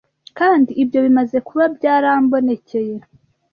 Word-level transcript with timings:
kandi 0.37 0.71
ibyo 0.83 0.99
bimaze 1.05 1.37
kuba 1.47 1.63
byarambonekeye 1.75 2.95